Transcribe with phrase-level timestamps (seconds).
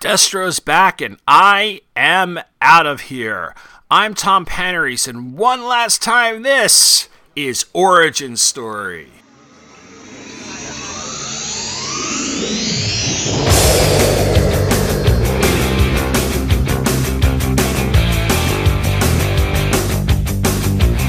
[0.00, 3.52] Destro's back, and I am out of here.
[3.90, 9.08] I'm Tom Panarese, and one last time, this is Origin Story.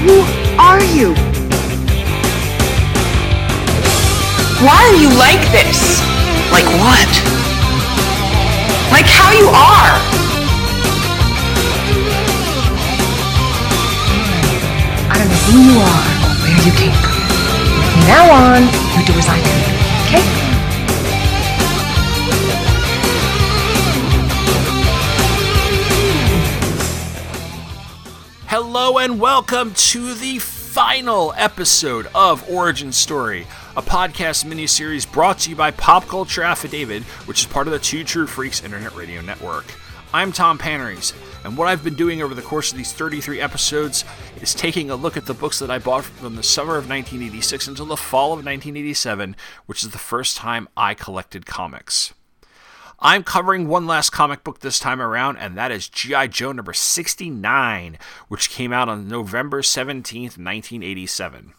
[0.00, 0.20] Who
[0.58, 1.14] are you?
[4.66, 6.00] Why are you like this?
[6.50, 7.39] Like what?
[8.90, 9.94] Like how you are.
[15.08, 17.14] I don't know who you are or where you came from.
[17.92, 18.62] From now on,
[18.98, 19.70] you do as I tell you,
[20.06, 20.24] okay?
[28.48, 33.46] Hello and welcome to the final episode of Origin Story,
[33.76, 37.78] a podcast miniseries brought to you by Pop Culture Affidavit, which is part of the
[37.78, 39.64] Two True Freaks Internet Radio Network.
[40.12, 44.04] I'm Tom Panarese, and what I've been doing over the course of these 33 episodes
[44.42, 47.68] is taking a look at the books that I bought from the summer of 1986
[47.68, 52.12] until the fall of 1987, which is the first time I collected comics.
[52.98, 56.26] I'm covering one last comic book this time around, and that is G.I.
[56.26, 61.54] Joe number 69, which came out on November 17th, 1987.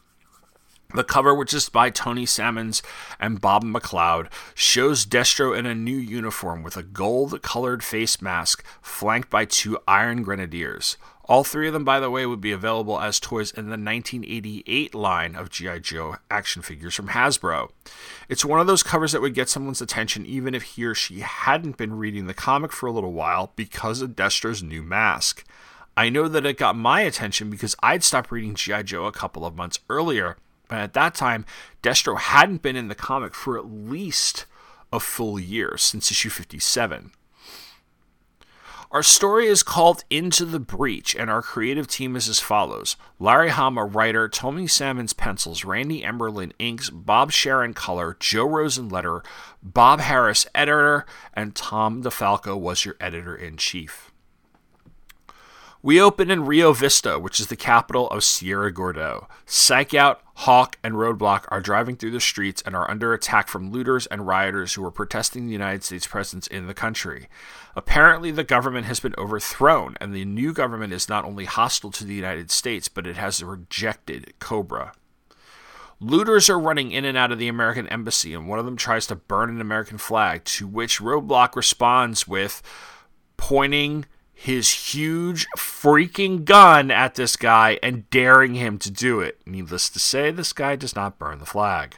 [0.94, 2.84] The cover, which is by Tony Salmons
[3.20, 8.64] and Bob McLeod, shows Destro in a new uniform with a gold colored face mask
[8.82, 10.98] flanked by two Iron Grenadiers.
[11.32, 14.94] All three of them, by the way, would be available as toys in the 1988
[14.94, 15.80] line of G.I.
[15.80, 17.70] Joe action figures from Hasbro.
[18.28, 21.22] It's one of those covers that would get someone's attention even if he or she
[21.22, 25.46] hadn't been reading the comic for a little while because of Destro's new mask.
[25.96, 28.84] I know that it got my attention because I'd stopped reading G.I.
[28.84, 30.36] Joe a couple of months earlier,
[30.72, 31.44] but at that time,
[31.84, 34.46] Destro hadn't been in the comic for at least
[34.94, 37.12] a full year since issue 57.
[38.90, 43.50] Our story is called Into the Breach, and our creative team is as follows Larry
[43.50, 49.24] Hama, writer, Tony Salmons, pencils, Randy Emberlin, inks, Bob Sharen, color, Joe Rosen, letter,
[49.62, 54.12] Bob Harris, editor, and Tom DeFalco was your editor in chief.
[55.84, 59.28] We open in Rio Vista, which is the capital of Sierra Gordo.
[59.48, 63.72] Psych Out, Hawk, and Roadblock are driving through the streets and are under attack from
[63.72, 67.28] looters and rioters who are protesting the United States' presence in the country.
[67.76, 72.04] Apparently, the government has been overthrown, and the new government is not only hostile to
[72.04, 74.94] the United States, but it has rejected Cobra.
[76.00, 79.06] Looters are running in and out of the American embassy, and one of them tries
[79.08, 82.64] to burn an American flag, to which Roadblock responds with
[83.38, 84.06] pointing
[84.42, 89.40] his huge freaking gun at this guy and daring him to do it.
[89.46, 91.98] Needless to say, this guy does not burn the flag.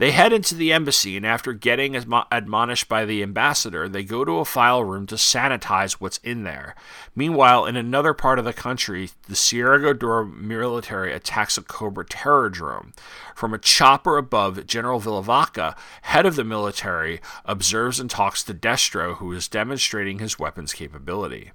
[0.00, 4.24] They head into the embassy, and after getting admo- admonished by the ambassador, they go
[4.24, 6.74] to a file room to sanitize what's in there.
[7.14, 12.48] Meanwhile, in another part of the country, the Sierra Gordo military attacks a Cobra terror
[12.48, 12.94] drone.
[13.34, 19.18] From a chopper above, General Villavaca, head of the military, observes and talks to Destro,
[19.18, 21.52] who is demonstrating his weapons capability.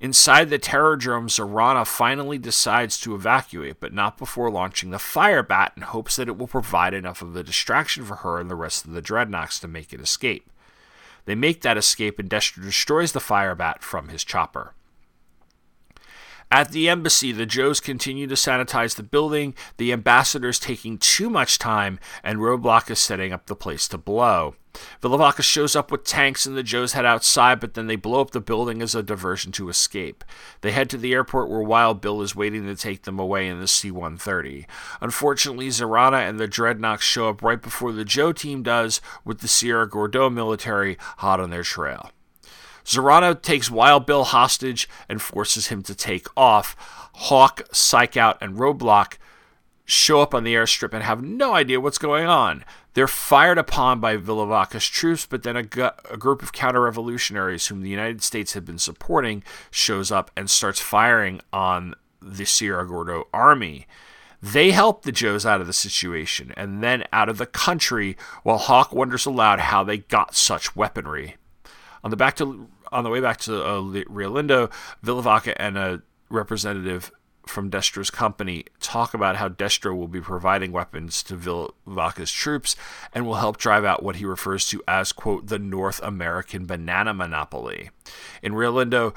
[0.00, 5.76] Inside the terror drone, Zarana finally decides to evacuate, but not before launching the Firebat
[5.76, 8.84] in hopes that it will provide enough of a distraction for her and the rest
[8.84, 10.50] of the Dreadnoks to make it escape.
[11.24, 14.74] They make that escape, and Destro destroys the Firebat from his chopper.
[16.52, 21.28] At the embassy, the Joes continue to sanitize the building, the ambassador is taking too
[21.28, 24.54] much time, and Roadblock is setting up the place to blow.
[25.02, 28.30] Villavaca shows up with tanks and the Joes head outside, but then they blow up
[28.30, 30.24] the building as a diversion to escape.
[30.60, 33.60] They head to the airport where Wild Bill is waiting to take them away in
[33.60, 34.66] the C 130.
[35.00, 39.48] Unfortunately, Zarana and the Dreadnoks show up right before the Joe team does, with the
[39.48, 42.10] Sierra Gordo military hot on their trail.
[42.84, 46.76] Zarana takes Wild Bill hostage and forces him to take off.
[47.14, 49.14] Hawk, Psych Out, and Roadblock
[49.84, 52.64] show up on the airstrip and have no idea what's going on.
[52.96, 57.66] They're fired upon by Villavaca's troops, but then a, gu- a group of counter revolutionaries
[57.66, 62.88] whom the United States had been supporting shows up and starts firing on the Sierra
[62.88, 63.86] Gordo army.
[64.40, 68.56] They help the Joes out of the situation and then out of the country while
[68.56, 71.36] Hawk wonders aloud how they got such weaponry.
[72.02, 74.72] On the back to on the way back to uh, Rio Lindo,
[75.04, 76.00] Villavaca and a
[76.30, 77.12] representative
[77.46, 82.76] from Destro's company talk about how Destro will be providing weapons to Villavaca's troops
[83.12, 87.14] and will help drive out what he refers to as, quote, the North American banana
[87.14, 87.90] monopoly.
[88.42, 89.14] In Rio Lindo,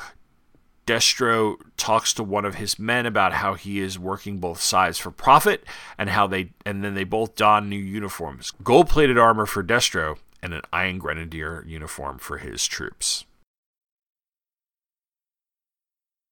[0.86, 5.12] Destro talks to one of his men about how he is working both sides for
[5.12, 5.64] profit
[6.00, 8.52] and how they and then they both don new uniforms.
[8.64, 13.26] Gold-plated armor for Destro and an Iron Grenadier uniform for his troops.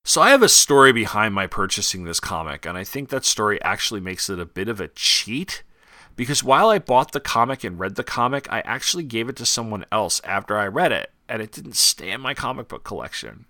[0.08, 3.60] So I have a story behind my purchasing this comic, and I think that story
[3.60, 5.62] actually makes it a bit of a cheat.
[6.16, 9.44] Because while I bought the comic and read the comic, I actually gave it to
[9.44, 13.44] someone else after I read it, and it didn't stay in my comic book collection.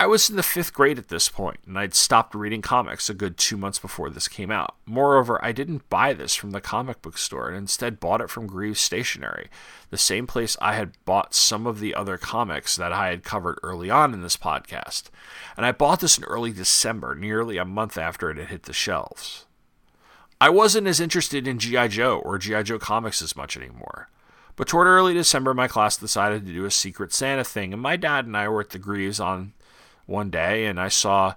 [0.00, 3.14] I was in the fifth grade at this point, and I'd stopped reading comics a
[3.14, 4.76] good two months before this came out.
[4.86, 8.46] Moreover, I didn't buy this from the comic book store and instead bought it from
[8.46, 9.48] Greaves Stationery,
[9.90, 13.58] the same place I had bought some of the other comics that I had covered
[13.64, 15.06] early on in this podcast.
[15.56, 18.72] And I bought this in early December, nearly a month after it had hit the
[18.72, 19.46] shelves.
[20.40, 21.88] I wasn't as interested in G.I.
[21.88, 22.62] Joe or G.I.
[22.62, 24.10] Joe comics as much anymore.
[24.54, 27.96] But toward early December, my class decided to do a Secret Santa thing, and my
[27.96, 29.54] dad and I were at the Greaves on
[30.08, 31.34] one day and I saw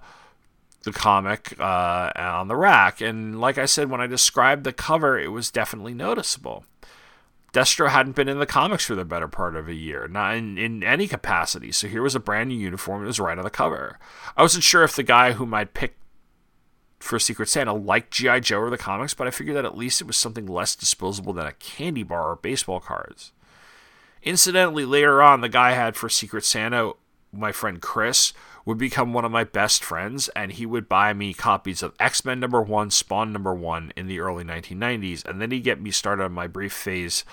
[0.82, 3.00] the comic uh, on the rack.
[3.00, 6.64] And like I said, when I described the cover, it was definitely noticeable.
[7.52, 10.56] Destro hadn't been in the comics for the better part of a year, not in,
[10.56, 11.70] in any capacity.
[11.70, 13.04] So here was a brand new uniform.
[13.04, 13.98] It was right on the cover.
[14.36, 15.98] I wasn't sure if the guy whom I'd picked
[16.98, 18.40] for Secret Santa liked G.I.
[18.40, 21.34] Joe or the comics, but I figured that at least it was something less disposable
[21.34, 23.32] than a candy bar or baseball cards.
[24.22, 26.92] Incidentally, later on, the guy I had for Secret Santa,
[27.32, 28.32] my friend Chris,
[28.64, 32.24] would become one of my best friends, and he would buy me copies of X
[32.24, 35.90] Men number one, Spawn number one in the early 1990s, and then he'd get me
[35.90, 37.24] started on my brief phase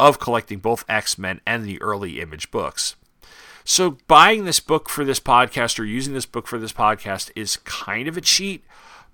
[0.00, 2.96] of collecting both X Men and the early image books.
[3.64, 7.58] So, buying this book for this podcast or using this book for this podcast is
[7.58, 8.64] kind of a cheat,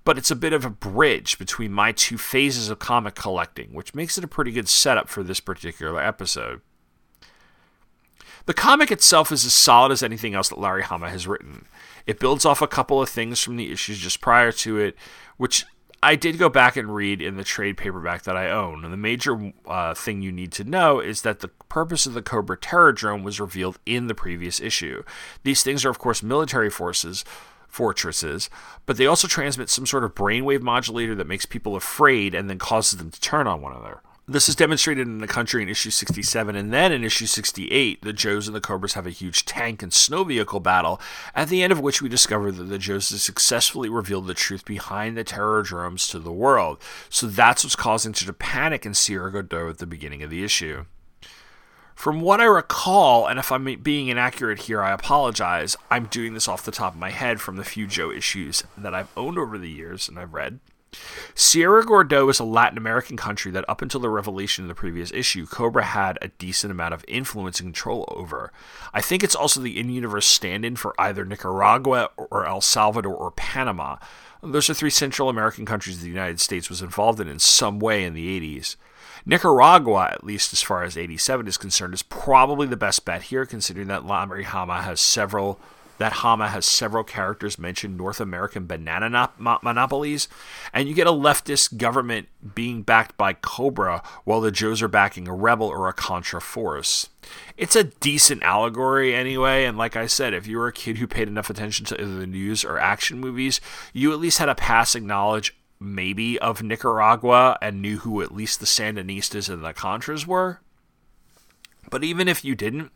[0.05, 3.97] but it's a bit of a bridge between my two phases of comic collecting, which
[3.97, 6.61] makes it a pretty good setup for this particular episode.
[8.47, 11.67] The comic itself is as solid as anything else that Larry Hama has written.
[12.07, 14.97] It builds off a couple of things from the issues just prior to it,
[15.39, 15.65] which
[16.03, 18.85] I did go back and read in the trade paperback that I own.
[18.85, 22.21] And the major uh, thing you need to know is that the purpose of the
[22.21, 25.03] Cobra Terror drone was revealed in the previous issue.
[25.45, 27.25] These things are, of course, military forces
[27.67, 28.49] fortresses,
[28.87, 32.57] but they also transmit some sort of brainwave modulator that makes people afraid and then
[32.57, 34.01] causes them to turn on one another.
[34.27, 38.15] This is demonstrated in the country in issue 67, and then in issue 68, the
[38.15, 40.99] Joes and the Cobras have a huge tank and snow vehicle battle,
[41.35, 44.65] at the end of which we discover that the Joes have successfully revealed the truth
[44.65, 46.79] behind the terror drones to the world.
[47.11, 50.43] So that's what's causing such a panic in Sierra Gordo at the beginning of the
[50.43, 50.87] issue.
[51.95, 55.77] From what I recall, and if I'm being inaccurate here, I apologize.
[55.91, 58.95] I'm doing this off the top of my head from the few Joe issues that
[58.95, 60.61] I've owned over the years and I've read.
[61.35, 65.13] Sierra Gordo is a Latin American country that, up until the revelation in the previous
[65.13, 68.53] issue, Cobra had a decent amount of influence and control over.
[68.93, 73.15] I think it's also the in universe stand in for either Nicaragua or El Salvador
[73.15, 73.97] or Panama.
[74.43, 78.05] Those are three Central American countries the United States was involved in in some way
[78.05, 78.77] in the 80s.
[79.27, 83.47] Nicaragua, at least as far as 87 is concerned, is probably the best bet here,
[83.47, 85.59] considering that La Hama has several
[85.99, 90.29] that Hama has several characters mention North American banana monopolies,
[90.73, 95.29] and you get a leftist government being backed by Cobra while the Joes are backing
[95.29, 97.09] a rebel or a Contra force.
[97.57, 101.07] It's a decent allegory anyway, and like I said, if you were a kid who
[101.07, 103.61] paid enough attention to either the news or action movies,
[103.93, 108.61] you at least had a passing knowledge maybe of Nicaragua and knew who at least
[108.61, 110.61] the Sandinistas and the Contras were.
[111.91, 112.91] But even if you didn't,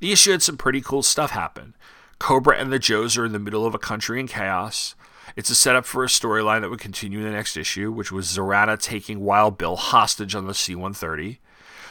[0.00, 1.74] the issue had some pretty cool stuff happen.
[2.18, 4.94] Cobra and the Joes are in the middle of a country in chaos.
[5.36, 8.26] It's a setup for a storyline that would continue in the next issue, which was
[8.26, 11.40] Zarana taking Wild Bill hostage on the C 130.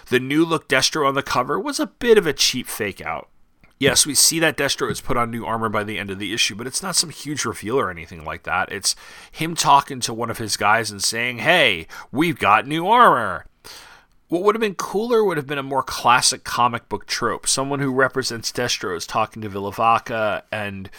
[0.10, 3.30] The new look Destro on the cover was a bit of a cheap fake out.
[3.82, 6.34] Yes, we see that Destro is put on new armor by the end of the
[6.36, 8.72] issue, but it's not some huge reveal or anything like that.
[8.72, 8.96] It's
[9.32, 13.48] him talking to one of his guys and saying, Hey, we've got new armor.
[14.32, 17.46] What would have been cooler would have been a more classic comic book trope.
[17.46, 20.90] Someone who represents Destro is talking to Villavaca and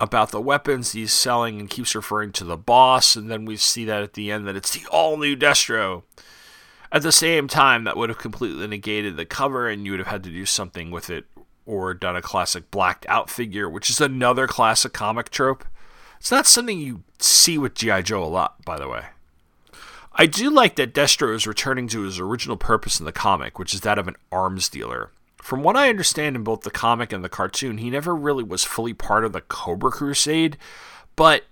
[0.00, 3.84] about the weapons he's selling and keeps referring to the boss, and then we see
[3.84, 6.04] that at the end that it's the all new Destro.
[6.90, 10.06] At the same time, that would have completely negated the cover, and you would have
[10.06, 11.26] had to do something with it
[11.66, 15.66] or done a classic blacked out figure, which is another classic comic trope.
[16.18, 18.00] It's not something you see with G.I.
[18.00, 19.04] Joe a lot, by the way.
[20.18, 23.74] I do like that Destro is returning to his original purpose in the comic, which
[23.74, 25.10] is that of an arms dealer.
[25.42, 28.64] From what I understand in both the comic and the cartoon, he never really was
[28.64, 30.56] fully part of the Cobra Crusade,
[31.16, 31.44] but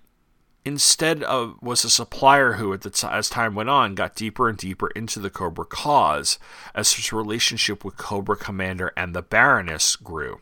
[0.64, 4.48] instead of was a supplier who, at the t- as time went on, got deeper
[4.48, 6.38] and deeper into the Cobra cause
[6.74, 10.40] as his relationship with Cobra Commander and the Baroness grew.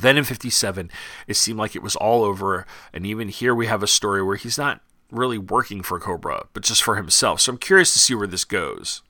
[0.00, 0.90] Then in 57,
[1.26, 4.36] it seemed like it was all over, and even here we have a story where
[4.36, 4.80] he's not
[5.12, 7.40] really working for Cobra, but just for himself.
[7.40, 9.02] So I'm curious to see where this goes.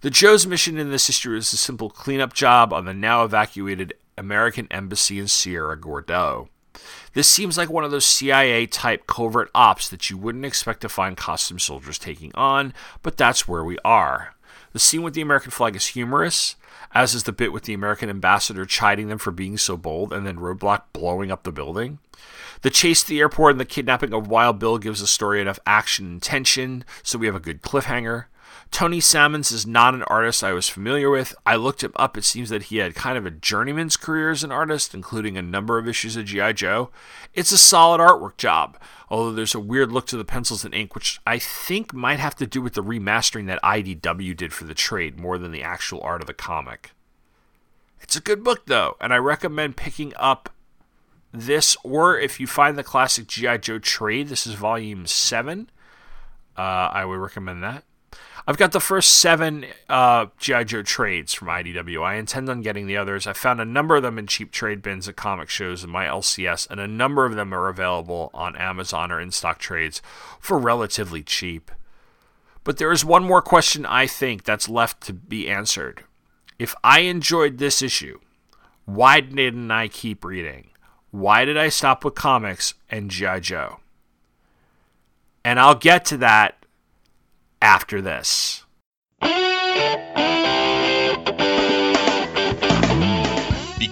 [0.00, 3.94] The Joe's mission in this issue is a simple cleanup job on the now evacuated
[4.18, 6.48] American embassy in Sierra Gordo.
[7.14, 10.88] This seems like one of those CIA type covert ops that you wouldn't expect to
[10.88, 14.34] find costume soldiers taking on, but that's where we are.
[14.72, 16.56] The scene with the American flag is humorous,
[16.92, 20.26] as is the bit with the American ambassador chiding them for being so bold and
[20.26, 21.98] then Roadblock blowing up the building.
[22.62, 25.58] The chase to the airport and the kidnapping of Wild Bill gives the story enough
[25.66, 28.24] action and tension, so we have a good cliffhanger.
[28.70, 31.34] Tony Salmons is not an artist I was familiar with.
[31.44, 32.16] I looked him up.
[32.16, 35.42] It seems that he had kind of a journeyman's career as an artist, including a
[35.42, 36.52] number of issues of G.I.
[36.52, 36.90] Joe.
[37.32, 38.76] It's a solid artwork job,
[39.08, 42.34] although there's a weird look to the pencils and ink, which I think might have
[42.36, 46.00] to do with the remastering that IDW did for the trade more than the actual
[46.02, 46.90] art of the comic.
[48.00, 50.50] It's a good book, though, and I recommend picking up
[51.32, 53.58] this, or if you find the classic G.I.
[53.58, 55.70] Joe trade, this is volume 7.
[56.56, 57.84] Uh, I would recommend that.
[58.48, 60.64] I've got the first seven uh, G.I.
[60.64, 62.04] Joe trades from IDW.
[62.04, 63.26] I intend on getting the others.
[63.26, 66.04] I found a number of them in cheap trade bins at comic shows in my
[66.06, 70.00] LCS, and a number of them are available on Amazon or in stock trades
[70.38, 71.72] for relatively cheap.
[72.62, 76.04] But there is one more question I think that's left to be answered.
[76.56, 78.20] If I enjoyed this issue,
[78.84, 80.70] why didn't I keep reading?
[81.16, 83.40] Why did I stop with comics and G.I.
[83.40, 83.80] Joe?
[85.42, 86.66] And I'll get to that
[87.62, 88.66] after this.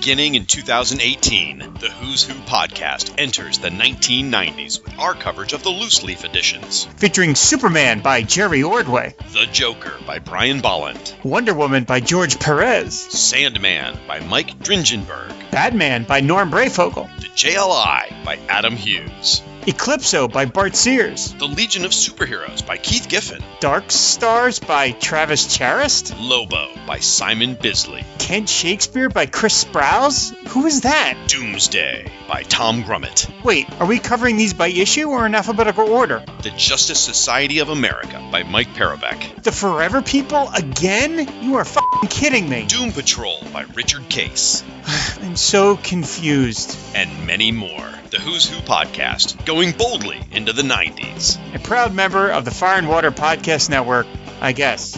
[0.04, 5.70] Beginning in 2018, the Who's Who podcast enters the 1990s with our coverage of the
[5.70, 6.84] loose leaf editions.
[6.98, 13.00] Featuring Superman by Jerry Ordway, The Joker by Brian Bolland, Wonder Woman by George Perez,
[13.00, 20.44] Sandman by Mike Dringenberg, Batman by Norm Breyfogle, The JLI by Adam Hughes, Eclipso by
[20.44, 26.68] Bart Sears, The Legion of Superheroes by Keith Giffen, Dark Stars by Travis Charest, Lobo
[26.86, 30.34] by Simon Bisley, Kent Shakespeare by Chris Sprouse?
[30.48, 31.16] Who is that?
[31.28, 36.22] Doomsday by Tom Grummett, Wait, are we covering these by issue or in alphabetical order?
[36.42, 41.42] The Justice Society of America by Mike Parobeck, The Forever People again?
[41.42, 42.66] You are f***ing kidding me.
[42.66, 44.62] Doom Patrol by Richard Case,
[45.22, 46.76] I'm so confused.
[46.94, 47.88] and many more.
[48.14, 51.36] The Who's Who podcast, going boldly into the 90s.
[51.52, 54.06] A proud member of the Fire and Water Podcast Network,
[54.40, 54.96] I guess.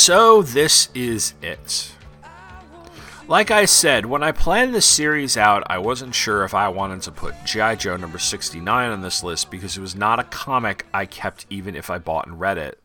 [0.00, 1.92] So this is it.
[3.28, 7.02] Like I said, when I planned this series out, I wasn't sure if I wanted
[7.02, 7.74] to put G.I.
[7.74, 11.76] Joe number 69 on this list because it was not a comic I kept even
[11.76, 12.80] if I bought and read it.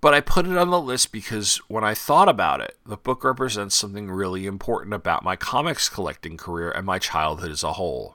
[0.00, 3.24] But I put it on the list because when I thought about it, the book
[3.24, 8.14] represents something really important about my comics collecting career and my childhood as a whole.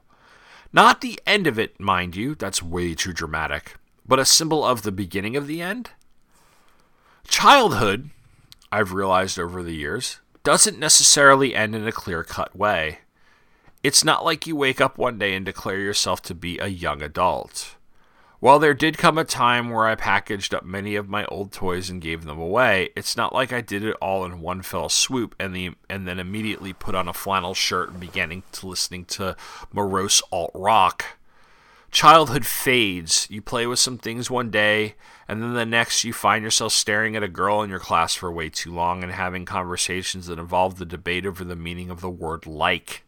[0.71, 3.75] Not the end of it, mind you, that's way too dramatic,
[4.07, 5.89] but a symbol of the beginning of the end.
[7.27, 8.09] Childhood,
[8.71, 12.99] I've realized over the years, doesn't necessarily end in a clear cut way.
[13.81, 17.01] It's not like you wake up one day and declare yourself to be a young
[17.01, 17.75] adult.
[18.39, 21.89] While there did come a time where I packaged up many of my old toys
[21.89, 25.33] and gave them away, it's not like I did it all in one fell swoop
[25.39, 29.37] and the and then immediately put on a flannel shirt and beginning to listening to
[29.71, 31.05] morose alt rock.
[31.89, 33.27] Childhood fades.
[33.29, 34.95] You play with some things one day,
[35.27, 38.31] and then the next you find yourself staring at a girl in your class for
[38.31, 42.09] way too long and having conversations that involve the debate over the meaning of the
[42.09, 43.03] word like.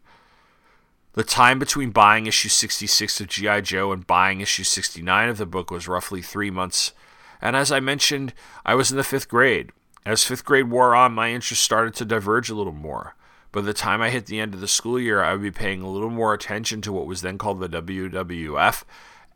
[1.12, 3.62] The time between buying issue 66 of G.I.
[3.62, 6.92] Joe and buying issue 69 of the book was roughly three months.
[7.40, 9.72] And as I mentioned, I was in the fifth grade.
[10.04, 13.14] As fifth grade wore on, my interest started to diverge a little more.
[13.50, 15.80] By the time I hit the end of the school year, I would be paying
[15.80, 18.84] a little more attention to what was then called the WWF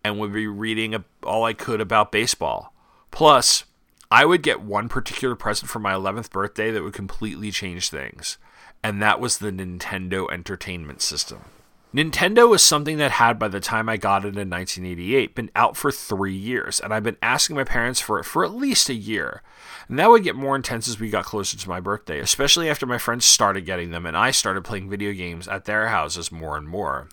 [0.05, 2.73] and would be reading all I could about baseball.
[3.11, 3.65] Plus,
[4.11, 8.39] I would get one particular present for my 11th birthday that would completely change things,
[8.83, 11.45] and that was the Nintendo Entertainment System.
[11.93, 15.77] Nintendo was something that had, by the time I got it in 1988, been out
[15.77, 18.95] for three years, and I've been asking my parents for it for at least a
[18.95, 19.43] year.
[19.89, 22.87] And that would get more intense as we got closer to my birthday, especially after
[22.87, 26.57] my friends started getting them and I started playing video games at their houses more
[26.57, 27.09] and more.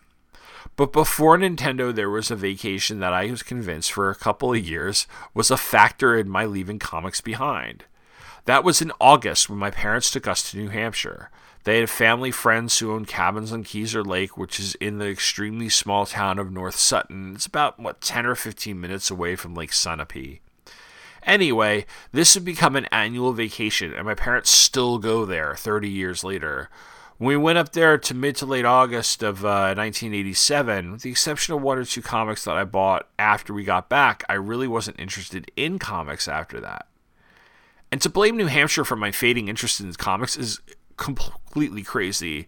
[0.78, 4.66] But before Nintendo, there was a vacation that I was convinced for a couple of
[4.66, 7.86] years was a factor in my leaving comics behind.
[8.46, 11.32] That was in August when my parents took us to New Hampshire.
[11.64, 15.68] They had family friends who owned cabins on Kezar Lake, which is in the extremely
[15.68, 17.34] small town of North Sutton.
[17.36, 20.40] It's about, what, 10 or 15 minutes away from Lake Sunapee.
[21.24, 26.24] Anyway, this had become an annual vacation, and my parents still go there 30 years
[26.24, 26.70] later.
[27.18, 31.10] When we went up there to mid to late August of uh, 1987, with the
[31.10, 34.68] exception of one or two comics that I bought after we got back, I really
[34.68, 36.86] wasn't interested in comics after that.
[37.92, 40.60] And to blame New Hampshire for my fading interest in comics is
[40.98, 42.48] completely crazy.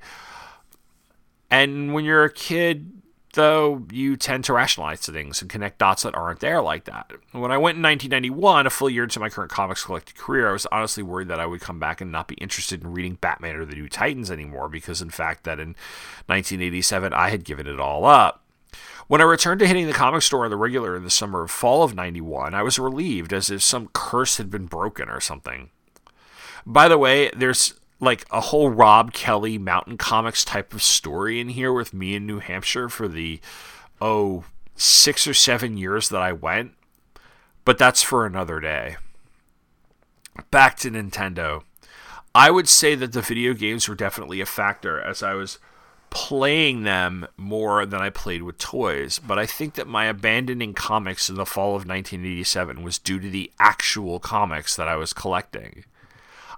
[1.50, 2.99] And when you're a kid,
[3.34, 7.12] though, you tend to rationalize things and connect dots that aren't there like that.
[7.32, 10.54] When I went in 1991, a full year into my current comics collecting career, I
[10.54, 13.56] was honestly worried that I would come back and not be interested in reading Batman
[13.56, 15.76] or the New Titans anymore because, in fact, that in
[16.28, 18.44] 1987 I had given it all up.
[19.08, 21.50] When I returned to hitting the comic store on the regular in the summer of
[21.50, 25.72] fall of 91, I was relieved as if some curse had been broken or something.
[26.66, 31.50] By the way, there's like a whole Rob Kelly Mountain Comics type of story in
[31.50, 33.40] here with me in New Hampshire for the
[34.02, 36.72] oh six or seven years that I went.
[37.66, 38.98] But that's for another day.
[40.52, 41.64] Back to Nintendo.
[42.34, 45.60] I would say that the video games were definitely a factor as I was
[46.10, 51.30] playing them more than I played with toys, but I think that my abandoning comics
[51.30, 55.84] in the fall of 1987 was due to the actual comics that I was collecting.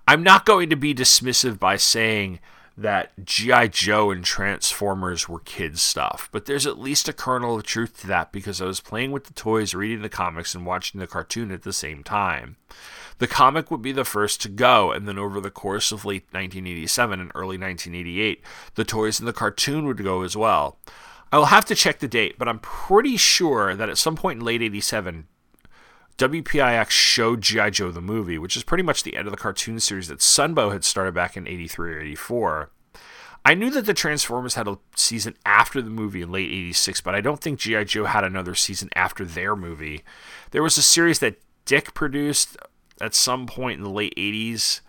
[0.08, 2.40] I'm not going to be dismissive by saying
[2.78, 3.68] that G.I.
[3.68, 8.08] Joe and Transformers were kids' stuff, but there's at least a kernel of truth to
[8.08, 11.52] that because I was playing with the toys, reading the comics, and watching the cartoon
[11.52, 12.58] at the same time.
[13.20, 16.24] The comic would be the first to go, and then over the course of late
[16.32, 18.42] 1987 and early 1988,
[18.76, 20.80] the toys and the cartoon would go as well.
[21.32, 24.46] I'll have to check the date, but I'm pretty sure that at some point in
[24.46, 25.28] late 87,
[26.18, 27.70] WPIX showed G.I.
[27.72, 30.72] Joe the movie, which is pretty much the end of the cartoon series that Sunbow
[30.72, 32.70] had started back in 83 or 84.
[33.44, 37.16] I knew that the Transformers had a season after the movie in late 86, but
[37.16, 37.86] I don't think G.I.
[37.86, 40.04] Joe had another season after their movie.
[40.52, 42.58] There was a series that DiC produced
[43.00, 44.82] at some point in the late 80s.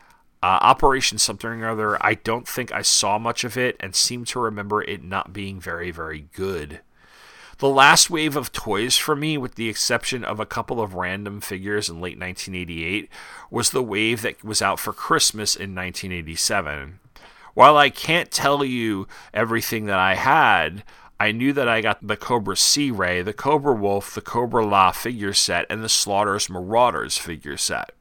[0.43, 2.05] Uh, Operation something or other.
[2.05, 5.61] I don't think I saw much of it and seem to remember it not being
[5.61, 6.81] very, very good.
[7.63, 11.41] The last wave of toys for me, with the exception of a couple of random
[11.41, 13.09] figures in late 1988,
[13.53, 16.99] was the wave that was out for Christmas in 1987.
[17.55, 20.83] While I can't tell you everything that I had,
[21.21, 25.33] I knew that I got the Cobra Sea Ray, the Cobra Wolf, the Cobra-La figure
[25.33, 27.93] set, and the Slaughter's Marauders figure set.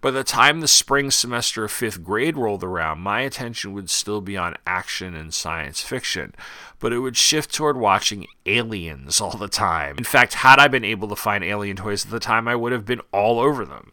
[0.00, 4.20] By the time the spring semester of fifth grade rolled around, my attention would still
[4.20, 6.34] be on action and science fiction,
[6.78, 9.96] but it would shift toward watching aliens all the time.
[9.98, 12.72] In fact, had I been able to find alien toys at the time, I would
[12.72, 13.92] have been all over them.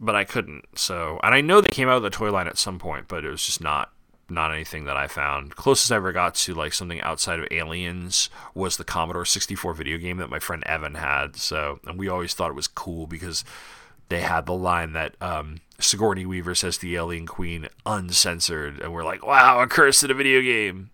[0.00, 1.18] But I couldn't, so.
[1.24, 3.30] And I know they came out of the toy line at some point, but it
[3.30, 3.90] was just not
[4.30, 5.56] not anything that I found.
[5.56, 9.96] Closest I ever got to like something outside of aliens was the Commodore 64 video
[9.96, 11.36] game that my friend Evan had.
[11.36, 13.42] So, and we always thought it was cool because
[14.08, 18.92] they had the line that um, Sigourney Weaver says to the Alien Queen uncensored, and
[18.92, 20.90] we're like, wow, a curse in a video game.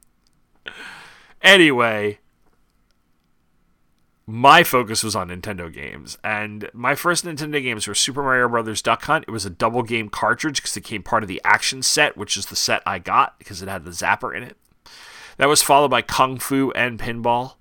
[1.40, 2.18] Anyway,
[4.26, 8.82] my focus was on Nintendo games, and my first Nintendo games were Super Mario Brothers
[8.82, 9.24] Duck Hunt.
[9.28, 12.36] It was a double game cartridge because it came part of the action set, which
[12.36, 14.56] is the set I got because it had the zapper in it.
[15.36, 17.54] That was followed by Kung Fu and Pinball.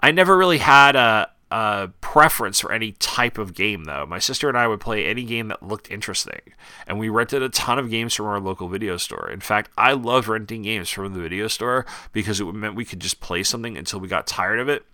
[0.00, 4.04] I never really had a a preference for any type of game, though.
[4.06, 6.40] My sister and I would play any game that looked interesting,
[6.86, 9.30] and we rented a ton of games from our local video store.
[9.30, 13.00] In fact, I loved renting games from the video store because it meant we could
[13.00, 14.84] just play something until we got tired of it,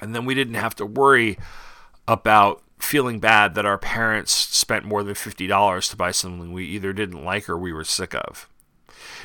[0.00, 1.38] and then we didn't have to worry
[2.08, 6.92] about feeling bad that our parents spent more than $50 to buy something we either
[6.92, 8.48] didn't like or we were sick of.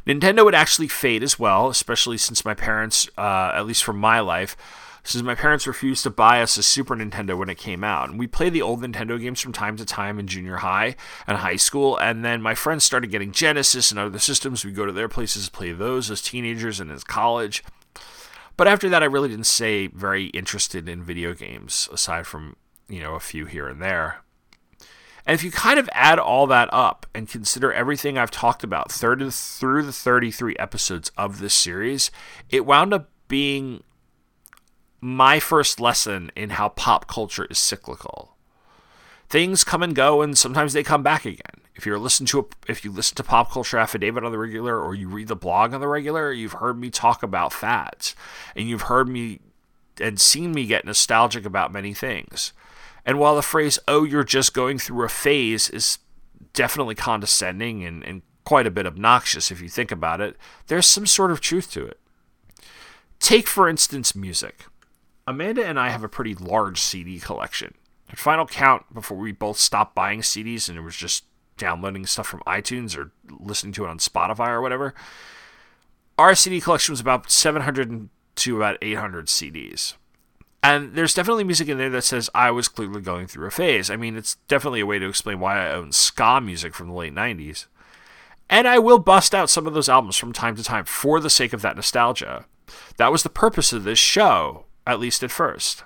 [0.06, 4.20] Nintendo would actually fade as well, especially since my parents, uh, at least from my
[4.20, 4.56] life,
[5.04, 8.10] since my parents refused to buy us a Super Nintendo when it came out.
[8.10, 11.40] And we played the old Nintendo games from time to time in junior high and
[11.40, 11.98] high school.
[11.98, 14.64] And then my friends started getting Genesis and other systems.
[14.64, 17.64] We'd go to their places to play those as teenagers and as college.
[18.58, 22.56] But after that, I really didn't stay very interested in video games, aside from,
[22.88, 24.24] you know, a few here and there.
[25.26, 28.92] And if you kind of add all that up and consider everything I've talked about
[28.92, 32.12] through the 33 episodes of this series,
[32.50, 33.84] it wound up being
[35.02, 38.38] my first lesson in how pop culture is cyclical.
[39.30, 41.62] Things come and go, and sometimes they come back again.
[41.76, 44.80] If you listen to a, if you listen to Pop Culture Affidavit on the regular,
[44.80, 48.16] or you read the blog on the regular, you've heard me talk about fads,
[48.56, 49.40] and you've heard me
[50.00, 52.54] and seen me get nostalgic about many things.
[53.06, 55.98] And while the phrase, oh, you're just going through a phase, is
[56.54, 60.36] definitely condescending and, and quite a bit obnoxious if you think about it,
[60.68, 62.00] there's some sort of truth to it.
[63.20, 64.66] Take, for instance, music.
[65.32, 67.74] Amanda and I have a pretty large CD collection.
[68.10, 71.26] At final count, before we both stopped buying CDs and it was just
[71.58, 74.94] downloading stuff from iTunes or listening to it on Spotify or whatever,
[76.18, 79.96] our CD collection was about 700 to about 800 CDs.
[80.64, 83.90] And there's definitely music in there that says I was clearly going through a phase.
[83.90, 86.94] I mean, it's definitely a way to explain why I own ska music from the
[86.94, 87.66] late 90s.
[88.50, 91.30] And I will bust out some of those albums from time to time for the
[91.30, 92.46] sake of that nostalgia.
[92.98, 95.84] That was the purpose of this show, at least at first.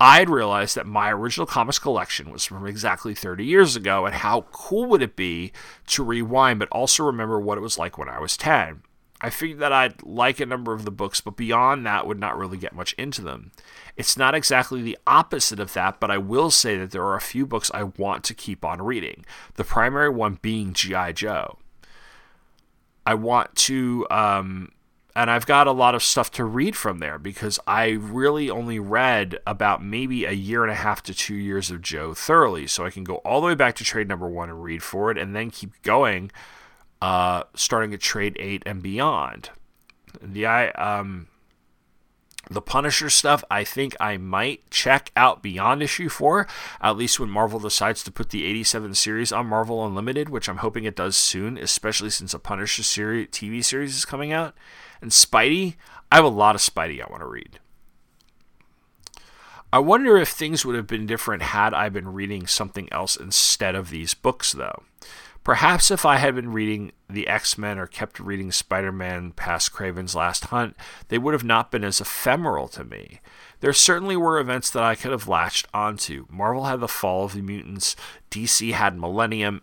[0.00, 4.46] I'd realized that my original comics collection was from exactly 30 years ago, and how
[4.50, 5.52] cool would it be
[5.88, 8.82] to rewind but also remember what it was like when I was 10?
[9.20, 12.36] I figured that I'd like a number of the books, but beyond that, would not
[12.36, 13.52] really get much into them.
[13.96, 17.20] It's not exactly the opposite of that, but I will say that there are a
[17.20, 19.24] few books I want to keep on reading.
[19.54, 21.12] The primary one being G.I.
[21.12, 21.58] Joe.
[23.06, 24.72] I want to, um,
[25.14, 28.78] and I've got a lot of stuff to read from there because I really only
[28.78, 32.66] read about maybe a year and a half to two years of Joe thoroughly.
[32.66, 35.10] So I can go all the way back to trade number one and read for
[35.10, 36.30] it and then keep going
[37.02, 39.50] uh, starting at trade eight and beyond.
[40.22, 41.28] The I um,
[42.50, 46.46] the Punisher stuff, I think I might check out beyond issue four,
[46.80, 50.58] at least when Marvel decides to put the 87 series on Marvel Unlimited, which I'm
[50.58, 54.54] hoping it does soon, especially since a Punisher series, TV series is coming out.
[55.02, 55.74] And Spidey,
[56.10, 57.58] I have a lot of Spidey I want to read.
[59.72, 63.74] I wonder if things would have been different had I been reading something else instead
[63.74, 64.82] of these books, though.
[65.44, 69.72] Perhaps if I had been reading the X Men or kept reading Spider Man past
[69.72, 70.76] Kraven's Last Hunt,
[71.08, 73.20] they would have not been as ephemeral to me.
[73.60, 76.26] There certainly were events that I could have latched onto.
[76.30, 77.96] Marvel had the fall of the mutants,
[78.30, 79.62] DC had Millennium.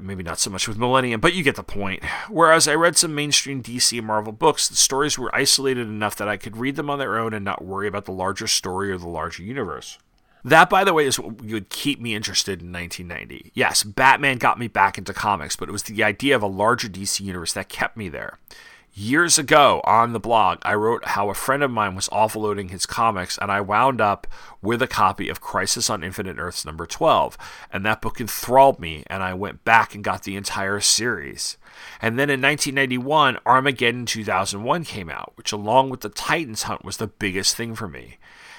[0.00, 2.04] Maybe not so much with Millennium, but you get the point.
[2.28, 6.28] Whereas I read some mainstream DC and Marvel books, the stories were isolated enough that
[6.28, 8.98] I could read them on their own and not worry about the larger story or
[8.98, 9.98] the larger universe.
[10.44, 13.52] That, by the way, is what would keep me interested in 1990.
[13.54, 16.88] Yes, Batman got me back into comics, but it was the idea of a larger
[16.88, 18.38] DC universe that kept me there.
[18.94, 22.84] Years ago on the blog, I wrote how a friend of mine was offloading his
[22.84, 24.26] comics, and I wound up
[24.60, 27.38] with a copy of Crisis on Infinite Earths number 12.
[27.72, 31.56] And that book enthralled me, and I went back and got the entire series.
[32.02, 36.98] And then in 1991, Armageddon 2001 came out, which, along with the Titans Hunt, was
[36.98, 38.18] the biggest thing for me.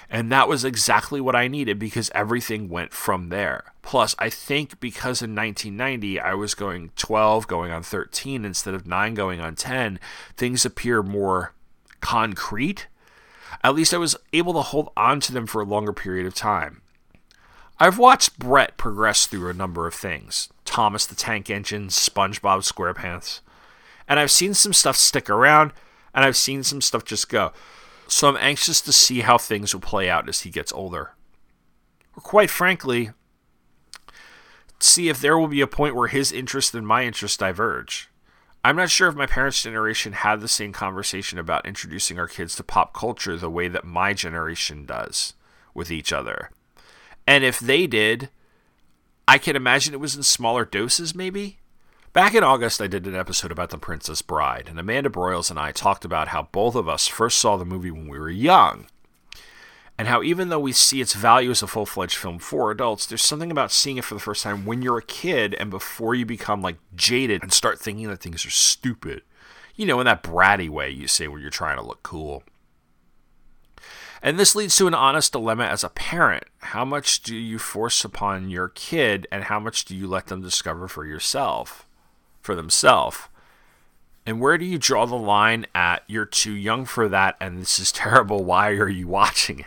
[0.09, 3.72] And that was exactly what I needed because everything went from there.
[3.83, 8.87] Plus, I think because in 1990 I was going 12 going on 13 instead of
[8.87, 9.99] 9 going on 10,
[10.35, 11.53] things appear more
[11.99, 12.87] concrete.
[13.63, 16.33] At least I was able to hold on to them for a longer period of
[16.33, 16.81] time.
[17.79, 23.41] I've watched Brett progress through a number of things Thomas the Tank Engine, SpongeBob SquarePants,
[24.07, 25.73] and I've seen some stuff stick around,
[26.15, 27.51] and I've seen some stuff just go.
[28.07, 31.11] So I'm anxious to see how things will play out as he gets older.
[32.15, 33.11] Or quite frankly,
[34.83, 38.09] see if there will be a point where his interest and my interest diverge.
[38.65, 42.55] I'm not sure if my parents' generation had the same conversation about introducing our kids
[42.55, 45.33] to pop culture the way that my generation does
[45.73, 46.49] with each other.
[47.27, 48.29] And if they did,
[49.27, 51.57] I can imagine it was in smaller doses, maybe.
[52.13, 55.59] Back in August, I did an episode about The Princess Bride, and Amanda Broyles and
[55.59, 58.85] I talked about how both of us first saw the movie when we were young.
[60.03, 63.05] And how even though we see its value as a full fledged film for adults,
[63.05, 66.13] there's something about seeing it for the first time when you're a kid and before
[66.13, 69.21] you become like jaded and start thinking that things are stupid.
[69.77, 72.43] You know, in that bratty way you say when you're trying to look cool.
[74.21, 76.43] And this leads to an honest dilemma as a parent.
[76.57, 80.41] How much do you force upon your kid, and how much do you let them
[80.41, 81.87] discover for yourself,
[82.41, 83.29] for themselves?
[84.25, 87.79] And where do you draw the line at you're too young for that and this
[87.79, 89.65] is terrible, why are you watching it?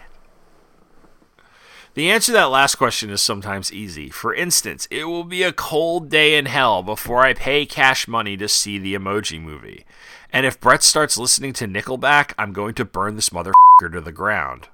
[1.97, 4.11] The answer to that last question is sometimes easy.
[4.11, 8.37] For instance, it will be a cold day in hell before I pay cash money
[8.37, 9.87] to see the emoji movie.
[10.31, 14.13] And if Brett starts listening to Nickelback, I'm going to burn this motherfucker to the
[14.13, 14.69] ground.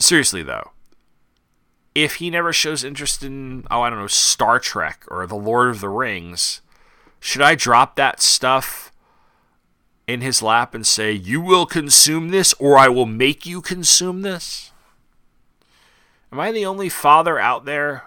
[0.00, 0.72] Seriously, though,
[1.94, 5.68] if he never shows interest in, oh, I don't know, Star Trek or The Lord
[5.68, 6.60] of the Rings,
[7.20, 8.90] should I drop that stuff
[10.08, 14.22] in his lap and say, You will consume this, or I will make you consume
[14.22, 14.72] this?
[16.30, 18.04] Am I the only father out there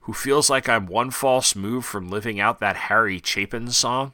[0.00, 4.12] who feels like I'm one false move from living out that Harry Chapin song?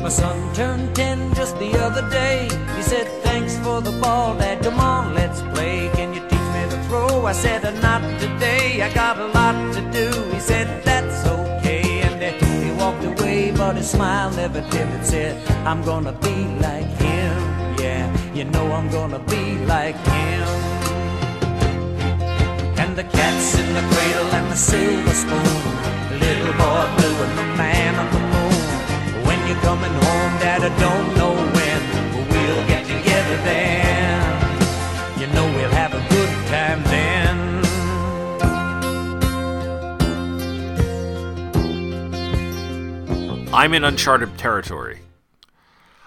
[0.00, 2.48] My son turned 10 just the other day.
[2.76, 4.62] He said, Thanks for the ball, Dad.
[4.62, 5.90] Come on, let's play.
[5.94, 7.26] Can you teach me to throw?
[7.26, 8.80] I said, Not today.
[8.80, 10.06] I got a lot to do.
[10.30, 12.02] He said, That's okay.
[12.02, 15.04] And he walked away, but his smile never dimmed.
[15.04, 17.01] Said, I'm gonna be like
[18.34, 20.48] you know I'm gonna be like him.
[22.78, 25.44] And the cat's in the cradle and the silver spoon.
[26.18, 28.54] Little boy blue and the man on the moon.
[29.26, 31.80] When you're coming home, Dad, I don't know when.
[32.30, 34.20] We'll get together then.
[35.20, 37.36] You know we'll have a good time then.
[43.52, 45.01] I'm in uncharted territory.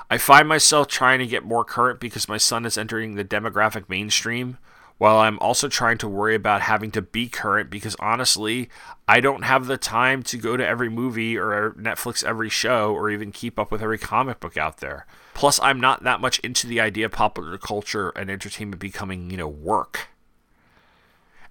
[0.10, 3.90] I find myself trying to get more current because my son is entering the demographic
[3.90, 4.58] mainstream,
[4.98, 8.70] while I'm also trying to worry about having to be current because honestly,
[9.08, 13.10] I don't have the time to go to every movie or Netflix every show or
[13.10, 15.06] even keep up with every comic book out there.
[15.34, 19.38] Plus, I'm not that much into the idea of popular culture and entertainment becoming, you
[19.38, 20.10] know, work.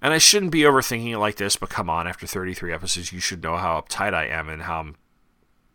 [0.01, 3.19] And I shouldn't be overthinking it like this, but come on, after 33 episodes, you
[3.19, 4.95] should know how uptight I am and how I'm,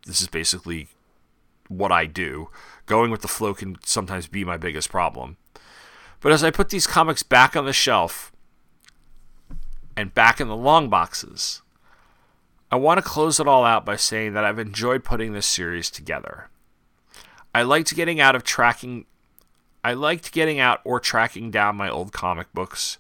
[0.07, 0.89] this is basically
[1.71, 2.51] what I do.
[2.87, 5.37] Going with the flow can sometimes be my biggest problem.
[6.21, 8.33] But as I put these comics back on the shelf
[9.97, 11.63] and back in the long boxes,
[12.71, 15.91] I want to close it all out by saying that I've enjoyed putting this series
[15.91, 16.49] together.
[17.55, 19.07] I liked getting out of tracking
[19.83, 22.99] I liked getting out or tracking down my old comic books.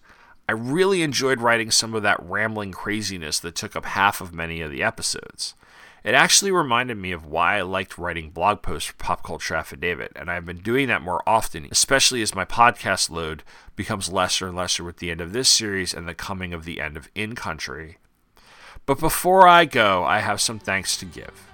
[0.48, 4.62] I really enjoyed writing some of that rambling craziness that took up half of many
[4.62, 5.54] of the episodes.
[6.02, 10.12] It actually reminded me of why I liked writing blog posts for Pop Culture Affidavit,
[10.16, 13.42] and I've been doing that more often, especially as my podcast load
[13.76, 16.80] becomes lesser and lesser with the end of this series and the coming of the
[16.80, 17.98] end of In Country.
[18.86, 21.46] But before I go, I have some thanks to give.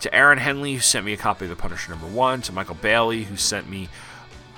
[0.00, 2.76] To Aaron Henley, who sent me a copy of The Punisher number one, to Michael
[2.76, 3.88] Bailey, who sent me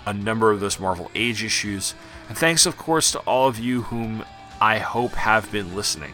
[0.04, 1.94] a number of those Marvel Age issues,
[2.28, 4.22] and thanks, of course, to all of you whom
[4.60, 6.12] I hope have been listening.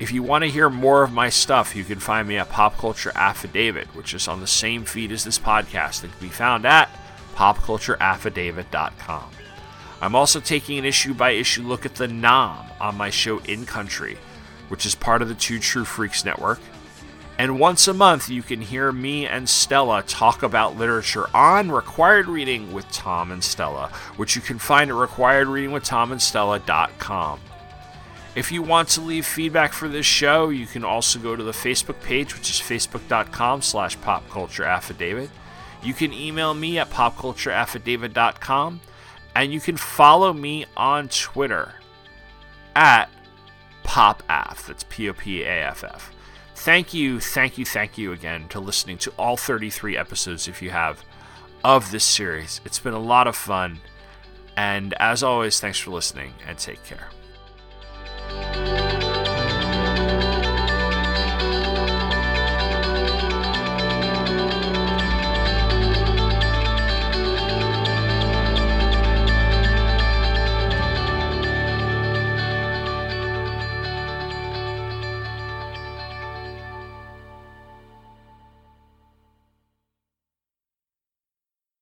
[0.00, 2.76] If you want to hear more of my stuff, you can find me at Pop
[2.76, 6.66] Culture Affidavit, which is on the same feed as this podcast and can be found
[6.66, 6.90] at
[7.36, 9.30] popcultureaffidavit.com.
[10.00, 13.66] I'm also taking an issue by issue look at the 'Nam on my show In
[13.66, 14.18] Country,
[14.68, 16.58] which is part of the Two True Freaks Network.
[17.38, 22.28] And once a month, you can hear me and Stella talk about literature on Required
[22.28, 27.40] Reading with Tom and Stella, which you can find at requiredreadingwithtomandstella.com.
[28.34, 31.52] If you want to leave feedback for this show, you can also go to the
[31.52, 35.28] Facebook page, which is facebook.com slash popcultureaffidavit.
[35.82, 38.80] You can email me at popcultureaffidavit.com,
[39.36, 41.74] and you can follow me on Twitter
[42.74, 43.08] at
[43.84, 44.66] popaff.
[44.66, 46.10] That's P-O-P-A-F-F.
[46.56, 50.70] Thank you, thank you, thank you again to listening to all 33 episodes, if you
[50.70, 51.04] have,
[51.62, 52.60] of this series.
[52.64, 53.80] It's been a lot of fun.
[54.56, 57.08] And as always, thanks for listening and take care.
[58.30, 58.63] Bye.